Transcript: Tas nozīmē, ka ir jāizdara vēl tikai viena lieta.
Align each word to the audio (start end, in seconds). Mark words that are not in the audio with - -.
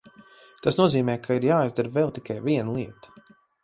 Tas 0.67 0.79
nozīmē, 0.79 1.15
ka 1.29 1.39
ir 1.41 1.47
jāizdara 1.51 1.95
vēl 2.01 2.13
tikai 2.19 2.43
viena 2.51 2.79
lieta. 2.83 3.19